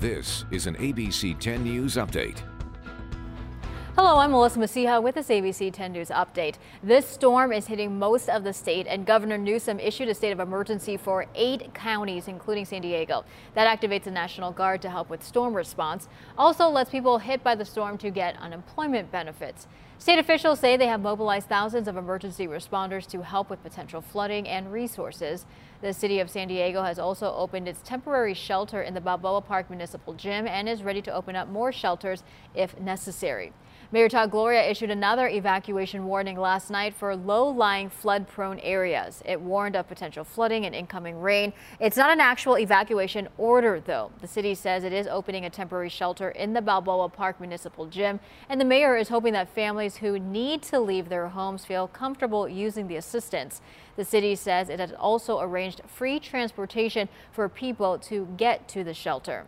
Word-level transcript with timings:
This 0.00 0.46
is 0.50 0.66
an 0.66 0.76
ABC 0.76 1.38
10 1.38 1.62
News 1.62 1.96
Update. 1.96 2.38
Hello, 4.02 4.16
I'm 4.16 4.30
Melissa 4.30 4.58
Mecija 4.58 5.02
with 5.02 5.16
this 5.16 5.28
ABC 5.28 5.70
10 5.70 5.92
News 5.92 6.08
update. 6.08 6.54
This 6.82 7.04
storm 7.04 7.52
is 7.52 7.66
hitting 7.66 7.98
most 7.98 8.30
of 8.30 8.44
the 8.44 8.52
state, 8.54 8.86
and 8.86 9.04
Governor 9.04 9.36
Newsom 9.36 9.78
issued 9.78 10.08
a 10.08 10.14
state 10.14 10.30
of 10.30 10.40
emergency 10.40 10.96
for 10.96 11.26
eight 11.34 11.74
counties, 11.74 12.26
including 12.26 12.64
San 12.64 12.80
Diego. 12.80 13.26
That 13.52 13.68
activates 13.68 14.04
the 14.04 14.10
National 14.10 14.52
Guard 14.52 14.80
to 14.80 14.88
help 14.88 15.10
with 15.10 15.22
storm 15.22 15.52
response. 15.52 16.08
Also 16.38 16.70
lets 16.70 16.88
people 16.88 17.18
hit 17.18 17.44
by 17.44 17.54
the 17.54 17.66
storm 17.66 17.98
to 17.98 18.10
get 18.10 18.38
unemployment 18.38 19.12
benefits. 19.12 19.66
State 19.98 20.18
officials 20.18 20.58
say 20.58 20.78
they 20.78 20.86
have 20.86 21.02
mobilized 21.02 21.50
thousands 21.50 21.86
of 21.86 21.98
emergency 21.98 22.46
responders 22.46 23.06
to 23.06 23.20
help 23.20 23.50
with 23.50 23.62
potential 23.62 24.00
flooding 24.00 24.48
and 24.48 24.72
resources. 24.72 25.44
The 25.82 25.92
city 25.92 26.20
of 26.20 26.30
San 26.30 26.48
Diego 26.48 26.82
has 26.82 26.98
also 26.98 27.34
opened 27.34 27.68
its 27.68 27.82
temporary 27.82 28.32
shelter 28.32 28.80
in 28.80 28.94
the 28.94 29.02
Balboa 29.02 29.42
Park 29.42 29.68
Municipal 29.68 30.14
Gym 30.14 30.46
and 30.46 30.70
is 30.70 30.82
ready 30.82 31.02
to 31.02 31.12
open 31.12 31.36
up 31.36 31.48
more 31.48 31.70
shelters 31.70 32.24
if 32.54 32.80
necessary. 32.80 33.52
Mayor 33.92 34.08
Todd 34.08 34.30
Gloria 34.30 34.62
issued 34.70 34.90
another 34.90 35.26
evacuation 35.26 36.06
warning 36.06 36.38
last 36.38 36.70
night 36.70 36.94
for 36.94 37.16
low-lying 37.16 37.90
flood-prone 37.90 38.60
areas. 38.60 39.20
It 39.24 39.40
warned 39.40 39.74
of 39.74 39.88
potential 39.88 40.22
flooding 40.22 40.64
and 40.64 40.76
incoming 40.76 41.20
rain. 41.20 41.52
It's 41.80 41.96
not 41.96 42.08
an 42.08 42.20
actual 42.20 42.56
evacuation 42.56 43.26
order, 43.36 43.82
though. 43.84 44.12
The 44.20 44.28
city 44.28 44.54
says 44.54 44.84
it 44.84 44.92
is 44.92 45.08
opening 45.08 45.44
a 45.44 45.50
temporary 45.50 45.88
shelter 45.88 46.30
in 46.30 46.52
the 46.52 46.62
Balboa 46.62 47.08
Park 47.08 47.40
Municipal 47.40 47.86
Gym, 47.86 48.20
and 48.48 48.60
the 48.60 48.64
mayor 48.64 48.96
is 48.96 49.08
hoping 49.08 49.32
that 49.32 49.52
families 49.52 49.96
who 49.96 50.20
need 50.20 50.62
to 50.62 50.78
leave 50.78 51.08
their 51.08 51.26
homes 51.26 51.64
feel 51.64 51.88
comfortable 51.88 52.48
using 52.48 52.86
the 52.86 52.94
assistance. 52.94 53.60
The 53.96 54.04
city 54.04 54.36
says 54.36 54.68
it 54.68 54.78
has 54.78 54.92
also 54.92 55.40
arranged 55.40 55.80
free 55.88 56.20
transportation 56.20 57.08
for 57.32 57.48
people 57.48 57.98
to 57.98 58.28
get 58.36 58.68
to 58.68 58.84
the 58.84 58.94
shelter. 58.94 59.46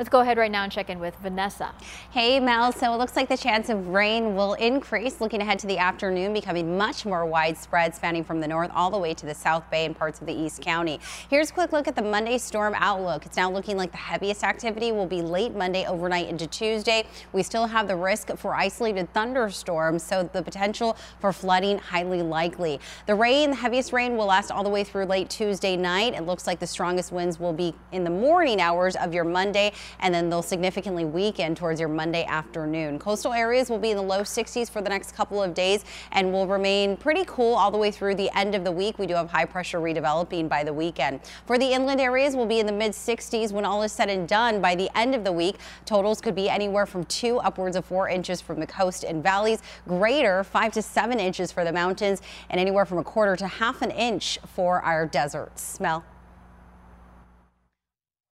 Let's 0.00 0.08
go 0.08 0.20
ahead 0.20 0.38
right 0.38 0.50
now 0.50 0.62
and 0.62 0.72
check 0.72 0.88
in 0.88 0.98
with 0.98 1.14
Vanessa. 1.16 1.74
Hey 2.10 2.40
Mel, 2.40 2.72
so 2.72 2.94
it 2.94 2.96
looks 2.96 3.16
like 3.16 3.28
the 3.28 3.36
chance 3.36 3.68
of 3.68 3.88
rain 3.88 4.34
will 4.34 4.54
increase 4.54 5.20
looking 5.20 5.42
ahead 5.42 5.58
to 5.58 5.66
the 5.66 5.76
afternoon, 5.76 6.32
becoming 6.32 6.78
much 6.78 7.04
more 7.04 7.26
widespread, 7.26 7.94
spanning 7.94 8.24
from 8.24 8.40
the 8.40 8.48
north 8.48 8.70
all 8.74 8.90
the 8.90 8.96
way 8.96 9.12
to 9.12 9.26
the 9.26 9.34
South 9.34 9.70
Bay 9.70 9.84
and 9.84 9.94
parts 9.94 10.18
of 10.18 10.26
the 10.26 10.32
East 10.32 10.62
County. 10.62 11.00
Here's 11.28 11.50
a 11.50 11.52
quick 11.52 11.72
look 11.72 11.86
at 11.86 11.96
the 11.96 12.02
Monday 12.02 12.38
storm 12.38 12.74
outlook. 12.78 13.26
It's 13.26 13.36
now 13.36 13.50
looking 13.50 13.76
like 13.76 13.90
the 13.90 13.98
heaviest 13.98 14.42
activity 14.42 14.90
will 14.90 15.04
be 15.04 15.20
late 15.20 15.54
Monday 15.54 15.84
overnight 15.84 16.30
into 16.30 16.46
Tuesday. 16.46 17.04
We 17.34 17.42
still 17.42 17.66
have 17.66 17.86
the 17.86 17.96
risk 17.96 18.34
for 18.38 18.54
isolated 18.54 19.12
thunderstorms, 19.12 20.02
so 20.02 20.22
the 20.22 20.42
potential 20.42 20.96
for 21.18 21.30
flooding 21.30 21.76
highly 21.76 22.22
likely. 22.22 22.80
The 23.04 23.16
rain, 23.16 23.50
the 23.50 23.56
heaviest 23.56 23.92
rain 23.92 24.16
will 24.16 24.24
last 24.24 24.50
all 24.50 24.64
the 24.64 24.70
way 24.70 24.82
through 24.82 25.04
late 25.04 25.28
Tuesday 25.28 25.76
night. 25.76 26.14
It 26.14 26.22
looks 26.24 26.46
like 26.46 26.58
the 26.58 26.66
strongest 26.66 27.12
winds 27.12 27.38
will 27.38 27.52
be 27.52 27.74
in 27.92 28.02
the 28.02 28.08
morning 28.08 28.62
hours 28.62 28.96
of 28.96 29.12
your 29.12 29.24
Monday 29.24 29.74
and 29.98 30.14
then 30.14 30.30
they'll 30.30 30.42
significantly 30.42 31.04
weaken 31.04 31.54
towards 31.54 31.80
your 31.80 31.88
Monday 31.88 32.24
afternoon. 32.24 32.98
Coastal 32.98 33.32
areas 33.32 33.68
will 33.68 33.78
be 33.78 33.90
in 33.90 33.96
the 33.96 34.02
low 34.02 34.20
60s 34.20 34.70
for 34.70 34.80
the 34.80 34.88
next 34.88 35.14
couple 35.14 35.42
of 35.42 35.54
days 35.54 35.84
and 36.12 36.32
will 36.32 36.46
remain 36.46 36.96
pretty 36.96 37.24
cool 37.26 37.54
all 37.54 37.70
the 37.70 37.78
way 37.78 37.90
through 37.90 38.14
the 38.14 38.30
end 38.36 38.54
of 38.54 38.64
the 38.64 38.72
week. 38.72 38.98
We 38.98 39.06
do 39.06 39.14
have 39.14 39.30
high 39.30 39.44
pressure 39.44 39.80
redeveloping 39.80 40.48
by 40.48 40.64
the 40.64 40.72
weekend. 40.72 41.20
For 41.46 41.58
the 41.58 41.66
inland 41.66 42.00
areas, 42.00 42.36
we'll 42.36 42.46
be 42.46 42.60
in 42.60 42.66
the 42.66 42.72
mid 42.72 42.92
60s 42.92 43.52
when 43.52 43.64
all 43.64 43.82
is 43.82 43.92
said 43.92 44.08
and 44.08 44.28
done 44.28 44.60
by 44.60 44.74
the 44.74 44.90
end 44.96 45.14
of 45.14 45.24
the 45.24 45.32
week. 45.32 45.56
Totals 45.84 46.20
could 46.20 46.34
be 46.34 46.48
anywhere 46.48 46.86
from 46.86 47.04
two 47.04 47.38
upwards 47.38 47.76
of 47.76 47.84
four 47.84 48.08
inches 48.08 48.40
from 48.40 48.60
the 48.60 48.66
coast 48.66 49.04
and 49.04 49.22
valleys, 49.22 49.62
greater 49.86 50.44
five 50.44 50.72
to 50.72 50.82
seven 50.82 51.18
inches 51.18 51.52
for 51.52 51.64
the 51.64 51.72
mountains, 51.72 52.22
and 52.48 52.60
anywhere 52.60 52.84
from 52.84 52.98
a 52.98 53.04
quarter 53.04 53.36
to 53.36 53.46
half 53.46 53.82
an 53.82 53.90
inch 53.90 54.38
for 54.54 54.80
our 54.82 55.06
deserts. 55.06 55.62
Smell. 55.62 56.04